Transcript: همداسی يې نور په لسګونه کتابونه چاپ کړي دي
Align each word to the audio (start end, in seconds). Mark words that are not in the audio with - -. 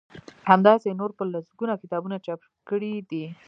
همداسی 0.49 0.87
يې 0.89 0.97
نور 0.99 1.11
په 1.17 1.23
لسګونه 1.33 1.73
کتابونه 1.81 2.15
چاپ 2.25 2.41
کړي 2.69 2.93
دي 3.09 3.25